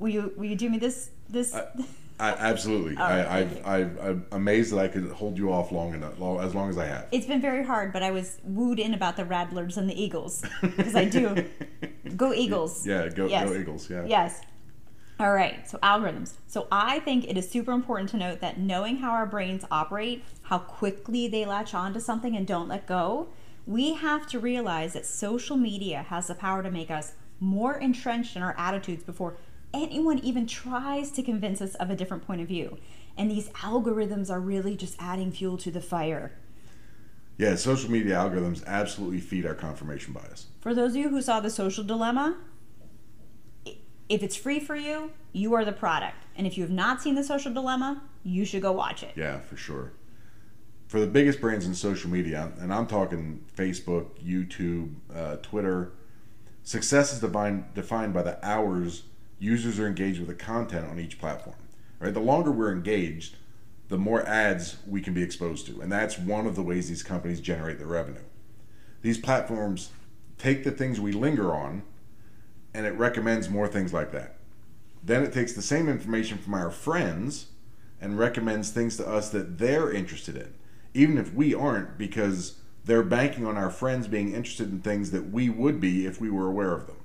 [0.00, 1.54] Will you will you do me this this
[2.20, 2.96] I, absolutely.
[2.98, 6.40] I, thank I've, I've, I'm amazed that I could hold you off long enough, long,
[6.40, 7.06] as long as I have.
[7.12, 10.44] It's been very hard, but I was wooed in about the Rattlers and the Eagles
[10.60, 11.46] because I do.
[12.16, 12.86] Go Eagles.
[12.86, 13.48] Yeah, go, Yes.
[13.48, 13.88] go Eagles.
[13.88, 14.04] Yeah.
[14.04, 14.42] Yes.
[15.20, 16.32] All right, so algorithms.
[16.46, 20.24] So I think it is super important to note that knowing how our brains operate,
[20.42, 23.28] how quickly they latch onto something and don't let go,
[23.66, 28.34] we have to realize that social media has the power to make us more entrenched
[28.34, 29.36] in our attitudes before
[29.72, 32.78] anyone even tries to convince us of a different point of view.
[33.16, 36.32] And these algorithms are really just adding fuel to the fire.
[37.36, 40.46] Yeah, social media algorithms absolutely feed our confirmation bias.
[40.60, 42.36] For those of you who saw The Social Dilemma,
[44.10, 46.16] if it's free for you, you are the product.
[46.36, 49.12] And if you have not seen The Social Dilemma, you should go watch it.
[49.16, 49.92] Yeah, for sure.
[50.88, 55.92] For the biggest brands in social media, and I'm talking Facebook, YouTube, uh, Twitter,
[56.62, 59.04] success is defined, defined by the hours
[59.40, 61.56] users are engaged with the content on each platform.
[61.98, 62.14] Right?
[62.14, 63.36] The longer we're engaged,
[63.88, 65.80] the more ads we can be exposed to.
[65.80, 68.22] And that's one of the ways these companies generate their revenue.
[69.02, 69.90] These platforms
[70.38, 71.82] take the things we linger on
[72.72, 74.36] and it recommends more things like that.
[75.02, 77.46] Then it takes the same information from our friends
[78.00, 80.54] and recommends things to us that they're interested in,
[80.94, 85.30] even if we aren't, because they're banking on our friends being interested in things that
[85.30, 86.96] we would be if we were aware of them.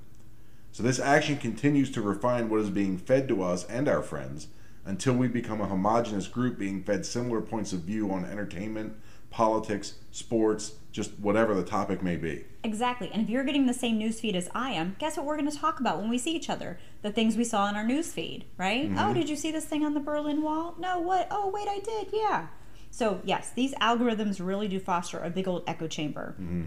[0.76, 4.48] So this action continues to refine what is being fed to us and our friends
[4.84, 8.92] until we become a homogenous group being fed similar points of view on entertainment,
[9.30, 12.44] politics, sports, just whatever the topic may be.
[12.62, 13.10] Exactly.
[13.10, 15.50] And if you're getting the same news feed as I am, guess what we're going
[15.50, 16.78] to talk about when we see each other?
[17.00, 18.84] The things we saw in our news feed, right?
[18.84, 18.98] Mm-hmm.
[18.98, 20.74] Oh, did you see this thing on the Berlin Wall?
[20.78, 21.26] No, what?
[21.30, 22.08] Oh, wait, I did.
[22.12, 22.48] Yeah.
[22.90, 26.34] So, yes, these algorithms really do foster a big old echo chamber.
[26.38, 26.64] Mm-hmm.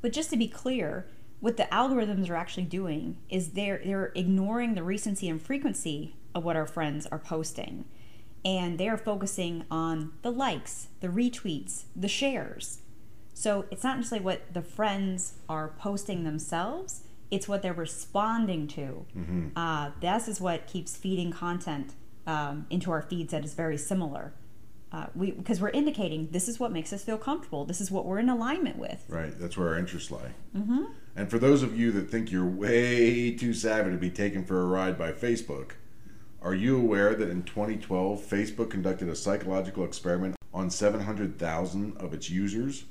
[0.00, 1.06] But just to be clear,
[1.46, 6.42] what the algorithms are actually doing is they're they're ignoring the recency and frequency of
[6.42, 7.84] what our friends are posting.
[8.44, 12.80] And they're focusing on the likes, the retweets, the shares.
[13.32, 19.06] So it's not necessarily what the friends are posting themselves, it's what they're responding to.
[19.54, 21.94] Uh, this is what keeps feeding content
[22.26, 24.32] um, into our feeds that is very similar.
[24.90, 27.64] Uh, we because we're indicating this is what makes us feel comfortable.
[27.64, 29.04] This is what we're in alignment with.
[29.08, 30.32] Right, that's where our interests lie.
[30.52, 30.86] Mm-hmm.
[31.16, 34.60] And for those of you that think you're way too savvy to be taken for
[34.60, 35.70] a ride by Facebook,
[36.42, 42.28] are you aware that in 2012 Facebook conducted a psychological experiment on 700,000 of its
[42.28, 42.84] users?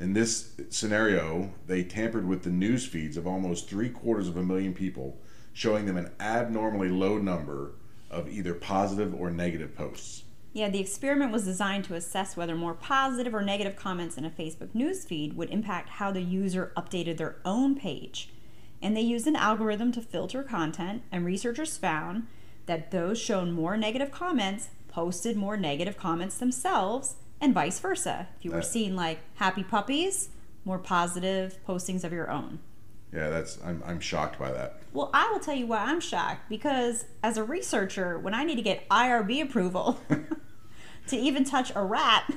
[0.00, 4.42] In this scenario, they tampered with the news feeds of almost three quarters of a
[4.42, 5.16] million people,
[5.52, 7.72] showing them an abnormally low number
[8.10, 10.24] of either positive or negative posts.
[10.58, 14.30] Yeah, the experiment was designed to assess whether more positive or negative comments in a
[14.30, 18.30] Facebook newsfeed would impact how the user updated their own page.
[18.82, 22.26] And they used an algorithm to filter content, and researchers found
[22.66, 28.26] that those shown more negative comments posted more negative comments themselves, and vice versa.
[28.40, 30.30] If you were seeing like happy puppies,
[30.64, 32.58] more positive postings of your own.
[33.14, 34.80] Yeah, that's I'm, I'm shocked by that.
[34.92, 38.56] Well, I will tell you why I'm shocked because as a researcher, when I need
[38.56, 40.00] to get IRB approval
[41.08, 42.30] to even touch a rat,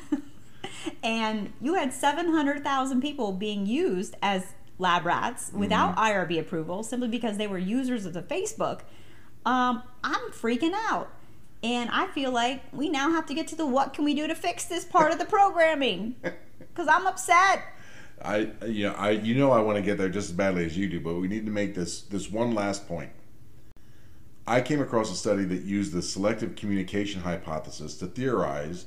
[1.03, 7.38] and you had 700,000 people being used as lab rats without IRB approval simply because
[7.38, 8.81] they were users of the Facebook,
[9.45, 11.10] um, I'm freaking out.
[11.63, 14.27] And I feel like we now have to get to the what can we do
[14.27, 16.15] to fix this part of the programming
[16.60, 17.63] because I'm upset.
[18.23, 20.75] I you know I you know I want to get there just as badly as
[20.75, 23.12] you do, but we need to make this this one last point.
[24.47, 28.86] I came across a study that used the selective communication hypothesis to theorize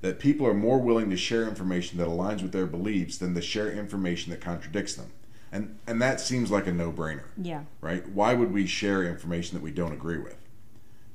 [0.00, 3.42] that people are more willing to share information that aligns with their beliefs than to
[3.42, 5.10] share information that contradicts them.
[5.50, 7.64] And and that seems like a no-brainer, Yeah.
[7.80, 8.08] right?
[8.08, 10.36] Why would we share information that we don't agree with?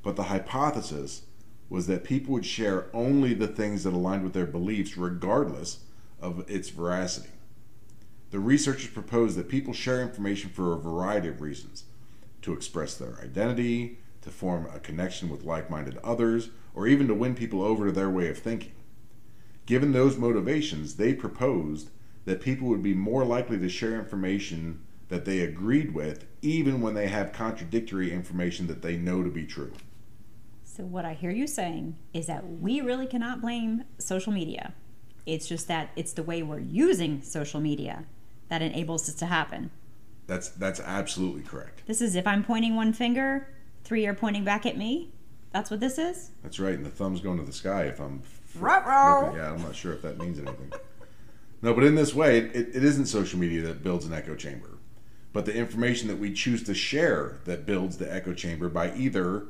[0.02, 1.24] But the hypothesis
[1.70, 5.80] was that people would share only the things that aligned with their beliefs regardless
[6.20, 7.30] of its veracity.
[8.32, 11.84] The researchers proposed that people share information for a variety of reasons
[12.44, 17.14] to express their identity, to form a connection with like minded others, or even to
[17.14, 18.74] win people over to their way of thinking.
[19.66, 21.90] Given those motivations, they proposed
[22.26, 26.94] that people would be more likely to share information that they agreed with, even when
[26.94, 29.72] they have contradictory information that they know to be true.
[30.64, 34.74] So, what I hear you saying is that we really cannot blame social media.
[35.26, 38.06] It's just that it's the way we're using social media
[38.50, 39.70] that enables this to happen.
[40.28, 41.84] That's that's absolutely correct.
[41.86, 43.48] This is if I'm pointing one finger,
[43.84, 45.12] three are pointing back at me.
[45.52, 46.32] That's what this is.
[46.42, 48.22] That's right, and the thumb's going to the sky if I'm.
[48.56, 49.36] Ruh-roh.
[49.36, 50.72] Yeah, I'm not sure if that means anything.
[51.62, 54.78] no, but in this way, it, it isn't social media that builds an echo chamber,
[55.32, 59.48] but the information that we choose to share that builds the echo chamber by either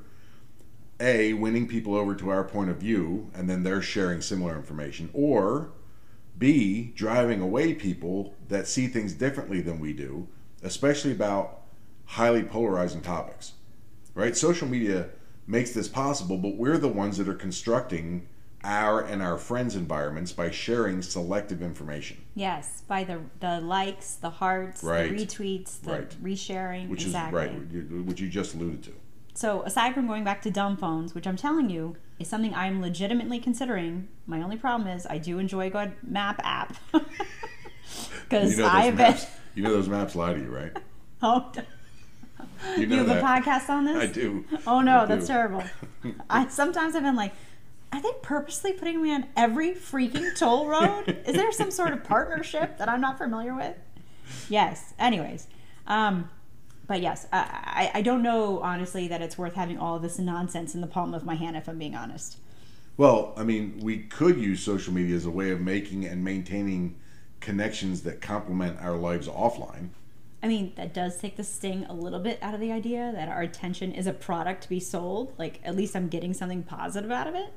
[0.99, 5.09] a winning people over to our point of view and then they're sharing similar information,
[5.13, 5.71] or
[6.37, 10.27] b driving away people that see things differently than we do,
[10.63, 11.61] especially about
[12.05, 13.53] highly polarizing topics
[14.15, 14.37] right?
[14.37, 15.09] Social media
[15.47, 18.27] makes this possible, but we're the ones that are constructing
[18.63, 24.29] our and our friends' environments by sharing selective information, Yes, by the the likes, the
[24.29, 25.09] hearts, Right.
[25.09, 26.23] the retweets, the Right.
[26.23, 26.87] resharing.
[26.89, 27.41] which exactly.
[27.43, 27.49] is
[27.91, 28.91] right, which you just alluded to.
[29.33, 32.81] So, aside from going back to dumb phones, which I'm telling you is something I'm
[32.81, 36.77] legitimately considering, my only problem is I do enjoy a good map app.
[38.29, 39.17] Because You know I have been.
[39.55, 40.75] You know those maps lie to you, right?
[41.25, 41.49] Oh,
[42.75, 43.19] You you know have that.
[43.19, 43.95] a podcast on this?
[43.95, 44.43] I do.
[44.67, 45.63] Oh no, that's terrible.
[46.29, 47.31] I sometimes I've been like,
[47.93, 51.17] are they purposely putting me on every freaking toll road?
[51.25, 53.77] Is there some sort of partnership that I'm not familiar with?
[54.49, 54.93] Yes.
[54.99, 55.47] Anyways,
[55.87, 56.29] um,
[56.87, 60.19] but yes, I, I I don't know honestly that it's worth having all of this
[60.19, 61.55] nonsense in the palm of my hand.
[61.55, 62.35] If I'm being honest.
[62.97, 66.95] Well, I mean, we could use social media as a way of making and maintaining
[67.43, 69.89] connections that complement our lives offline.
[70.41, 73.29] I mean, that does take the sting a little bit out of the idea that
[73.29, 75.33] our attention is a product to be sold.
[75.37, 77.53] Like, at least I'm getting something positive out of it.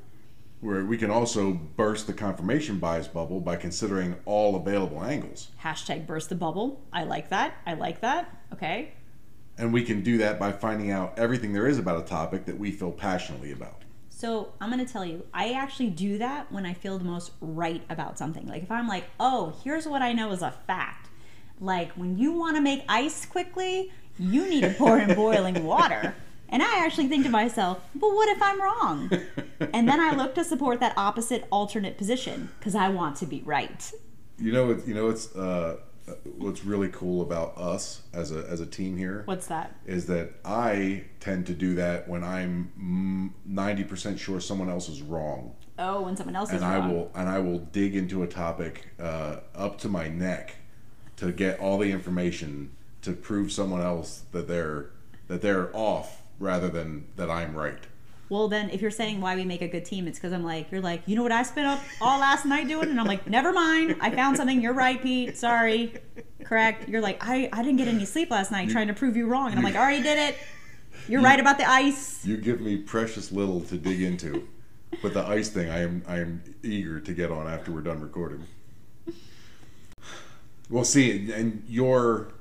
[0.60, 5.48] Where we can also burst the confirmation bias bubble by considering all available angles.
[5.62, 6.80] Hashtag burst the bubble.
[6.92, 7.54] I like that.
[7.66, 8.34] I like that.
[8.52, 8.92] Okay.
[9.58, 12.58] And we can do that by finding out everything there is about a topic that
[12.58, 13.82] we feel passionately about.
[14.16, 17.82] So I'm gonna tell you, I actually do that when I feel the most right
[17.90, 18.46] about something.
[18.46, 21.10] Like if I'm like, oh, here's what I know is a fact.
[21.60, 26.14] Like when you want to make ice quickly, you need to pour in boiling water.
[26.48, 29.10] And I actually think to myself, but what if I'm wrong?
[29.74, 33.42] And then I look to support that opposite alternate position because I want to be
[33.44, 33.92] right.
[34.38, 35.76] You know, it's, you know, it's uh,
[36.38, 39.74] what's really cool about us as a as a team here What's that?
[39.86, 45.02] is that I tend to do that when I'm ninety percent sure someone else is
[45.02, 46.92] wrong, Oh, when someone else is and I wrong.
[46.92, 50.56] will and I will dig into a topic uh, up to my neck
[51.16, 52.70] to get all the information
[53.02, 54.90] to prove someone else that they're
[55.28, 57.84] that they're off rather than that I'm right.
[58.28, 60.72] Well, then, if you're saying why we make a good team, it's because I'm like,
[60.72, 62.90] you're like, you know what I spent up all last night doing?
[62.90, 63.96] And I'm like, never mind.
[64.00, 64.60] I found something.
[64.60, 65.36] You're right, Pete.
[65.36, 65.94] Sorry.
[66.44, 66.88] Correct.
[66.88, 69.50] You're like, I, I didn't get any sleep last night trying to prove you wrong.
[69.50, 70.36] And I'm like, I already did it.
[71.08, 72.24] You're right about the ice.
[72.24, 74.48] You give me precious little to dig into,
[75.02, 78.00] but the ice thing I am I am eager to get on after we're done
[78.00, 78.44] recording.
[80.68, 82.32] Well, see, and your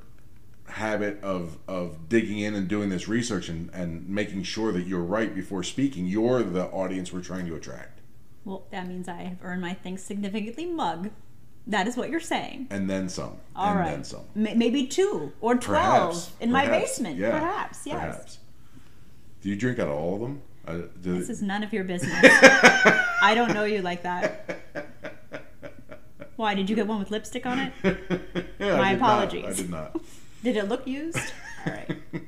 [0.76, 5.02] habit of of digging in and doing this research and, and making sure that you're
[5.04, 8.00] right before speaking, you're the audience we're trying to attract.
[8.44, 11.10] Well, that means I have earned my Think Significantly mug.
[11.68, 12.68] That is what you're saying.
[12.70, 13.38] And then some.
[13.56, 13.90] All and right.
[13.92, 14.26] then some.
[14.36, 15.64] Maybe two or 12
[16.12, 16.32] Perhaps.
[16.40, 17.18] in my basement.
[17.18, 17.32] Yeah.
[17.40, 17.96] Perhaps, yes.
[18.00, 18.38] Perhaps.
[19.42, 20.42] Do you drink out of all of them?
[20.68, 22.14] Uh, This is none of your business.
[22.22, 24.60] I don't know you like that.
[26.36, 26.54] Why?
[26.54, 27.74] Did you get one with lipstick on it?
[28.60, 28.96] Yeah, I My not.
[28.96, 29.46] apologies.
[29.46, 30.00] I did not.
[30.44, 31.34] Did it look used?
[31.66, 31.98] All right.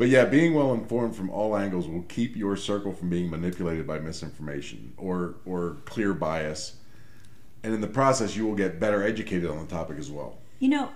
[0.00, 3.86] But yeah, being well informed from all angles will keep your circle from being manipulated
[3.86, 6.76] by misinformation or or clear bias.
[7.62, 10.38] And in the process, you will get better educated on the topic as well.
[10.58, 10.92] You know,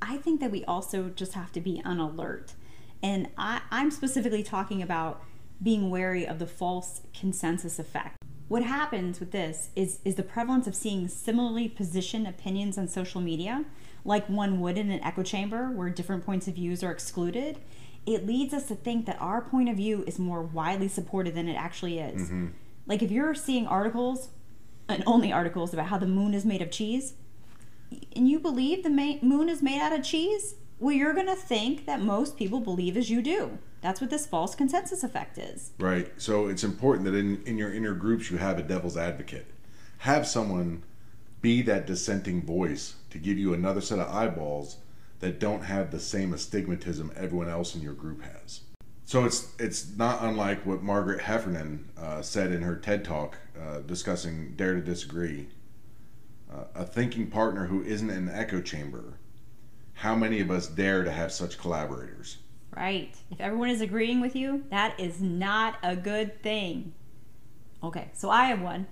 [0.00, 2.54] I think that we also just have to be on alert.
[3.02, 5.22] And I, I'm specifically talking about
[5.62, 8.16] being wary of the false consensus effect.
[8.48, 13.20] What happens with this is, is the prevalence of seeing similarly positioned opinions on social
[13.20, 13.66] media,
[14.08, 17.58] like one would in an echo chamber where different points of views are excluded.
[18.06, 21.46] It leads us to think that our point of view is more widely supported than
[21.46, 22.22] it actually is.
[22.22, 22.46] Mm-hmm.
[22.86, 24.30] Like if you're seeing articles,
[24.88, 27.12] and only articles about how the moon is made of cheese,
[28.16, 31.36] and you believe the ma- moon is made out of cheese, well, you're going to
[31.36, 33.58] think that most people believe as you do.
[33.82, 35.72] That's what this false consensus effect is.
[35.78, 36.10] Right.
[36.16, 39.46] So it's important that in, in your inner groups you have a devil's advocate.
[39.98, 40.82] Have someone
[41.40, 44.78] be that dissenting voice to give you another set of eyeballs
[45.20, 48.60] that don't have the same astigmatism everyone else in your group has.
[49.04, 53.78] So it's it's not unlike what Margaret Heffernan uh, said in her TED talk uh,
[53.80, 55.48] discussing dare to disagree.
[56.52, 59.18] Uh, a thinking partner who isn't an echo chamber.
[59.94, 62.38] How many of us dare to have such collaborators?
[62.76, 63.14] Right.
[63.30, 66.92] If everyone is agreeing with you, that is not a good thing.
[67.82, 68.86] Okay, so I have one.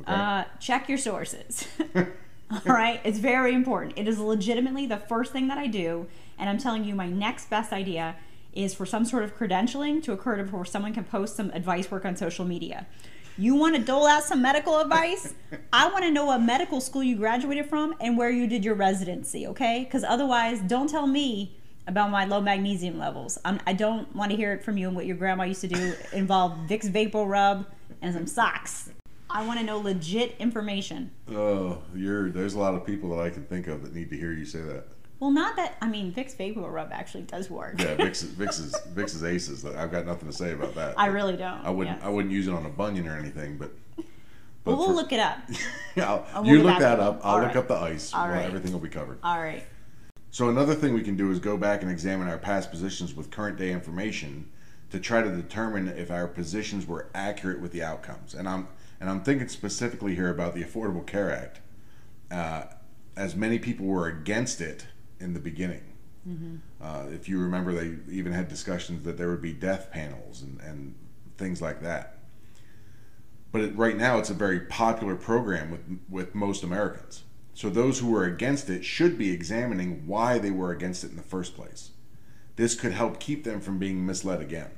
[0.00, 0.12] Okay.
[0.12, 1.66] Uh, check your sources.
[2.50, 3.94] All right, it's very important.
[3.96, 6.06] It is legitimately the first thing that I do,
[6.38, 8.16] and I'm telling you, my next best idea
[8.52, 12.04] is for some sort of credentialing to occur before someone can post some advice work
[12.04, 12.86] on social media.
[13.36, 15.34] You want to dole out some medical advice?
[15.72, 18.76] I want to know what medical school you graduated from and where you did your
[18.76, 19.82] residency, okay?
[19.84, 21.56] Because otherwise, don't tell me
[21.88, 23.38] about my low magnesium levels.
[23.44, 25.62] I'm, I do not want to hear it from you and what your grandma used
[25.62, 27.66] to do involve Vicks VapoRub
[28.00, 28.90] and some socks.
[29.34, 31.10] I want to know legit information.
[31.30, 34.16] Oh, you're there's a lot of people that I can think of that need to
[34.16, 34.84] hear you say that.
[35.18, 35.76] Well, not that.
[35.82, 37.74] I mean, Vicks VapoRub actually does work.
[37.80, 39.64] Yeah, Vicks Vicks is Vicks is aces.
[39.64, 40.94] I've got nothing to say about that.
[40.96, 41.64] I really don't.
[41.64, 42.06] I wouldn't yes.
[42.06, 43.72] I wouldn't use it on a bunion or anything, but.
[44.64, 45.38] Well, we'll for- look it up.
[45.96, 47.20] Yeah, I'll- you look that up.
[47.24, 47.56] I'll All look right.
[47.56, 48.14] up the ice.
[48.14, 48.46] All Well, right.
[48.46, 49.18] Everything will be covered.
[49.22, 49.62] All right.
[50.30, 53.30] So another thing we can do is go back and examine our past positions with
[53.30, 54.50] current day information
[54.90, 58.34] to try to determine if our positions were accurate with the outcomes.
[58.34, 58.66] And I'm
[59.04, 61.60] and I'm thinking specifically here about the Affordable Care Act,
[62.30, 62.72] uh,
[63.14, 64.86] as many people were against it
[65.20, 65.82] in the beginning.
[66.82, 70.58] Uh, if you remember, they even had discussions that there would be death panels and,
[70.62, 70.94] and
[71.36, 72.16] things like that.
[73.52, 77.24] But it, right now, it's a very popular program with with most Americans.
[77.52, 81.16] So those who were against it should be examining why they were against it in
[81.16, 81.90] the first place.
[82.56, 84.70] This could help keep them from being misled again.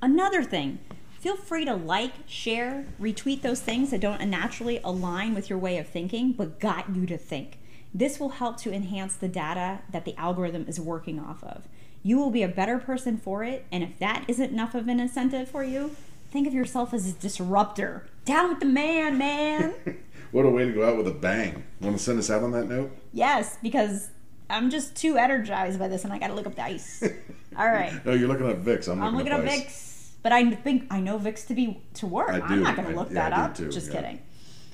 [0.00, 0.78] Another thing,
[1.18, 5.78] feel free to like, share, retweet those things that don't naturally align with your way
[5.78, 7.58] of thinking but got you to think.
[7.94, 11.66] This will help to enhance the data that the algorithm is working off of.
[12.02, 15.00] You will be a better person for it, and if that isn't enough of an
[15.00, 15.96] incentive for you,
[16.30, 18.06] think of yourself as a disruptor.
[18.24, 19.74] Down with the man, man.
[20.30, 21.64] What a way to go out with a bang.
[21.80, 22.94] Want to send us out on that note?
[23.12, 24.10] yes, because
[24.50, 27.02] I'm just too energized by this and I gotta look up the ice.
[27.56, 28.04] All right.
[28.04, 28.92] No, you're looking at Vicks.
[28.92, 29.62] I'm, I'm looking, looking up ice.
[29.62, 29.87] Vicks,
[30.22, 32.30] but I think I know Vicks to be to work.
[32.30, 33.54] I I'm not going to look yeah, that I do up.
[33.56, 34.00] too, Just yeah.
[34.00, 34.22] kidding.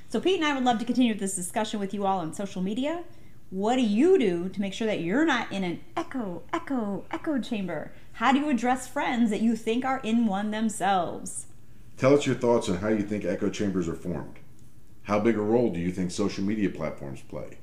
[0.08, 2.62] So Pete and I would love to continue this discussion with you all on social
[2.62, 3.04] media.
[3.50, 7.40] What do you do to make sure that you're not in an echo, echo, echo
[7.40, 7.92] chamber?
[8.14, 11.46] How do you address friends that you think are in one themselves?
[11.96, 14.38] Tell us your thoughts on how you think echo chambers are formed.
[15.02, 17.58] How big a role do you think social media platforms play?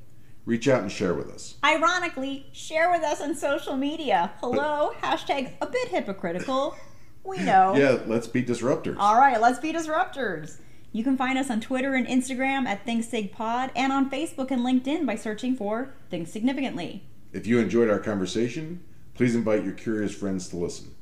[0.46, 1.56] Reach out and share with us.
[1.64, 4.32] Ironically, share with us on social media.
[4.40, 6.76] Hello, hashtag a bit hypocritical.
[7.24, 7.76] We know.
[7.78, 8.96] Yeah, let's be disruptors.
[8.98, 10.58] All right, let's be disruptors.
[10.92, 15.06] You can find us on Twitter and Instagram at ThinkSigPod and on Facebook and LinkedIn
[15.06, 17.04] by searching for Think Significantly.
[17.32, 20.94] If you enjoyed our conversation, please invite your curious friends to listen.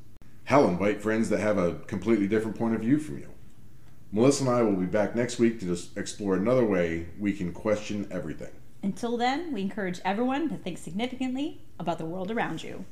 [0.43, 3.29] Hell, invite friends that have a completely different point of view from you.
[4.11, 7.51] Melissa and I will be back next week to just explore another way we can
[7.53, 8.51] question everything.
[8.81, 12.85] Until then, we encourage everyone to think significantly about the world around you.